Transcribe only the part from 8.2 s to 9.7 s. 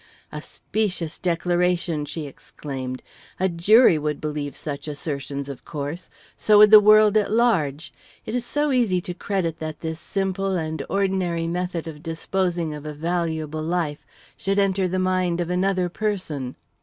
It is so easy to credit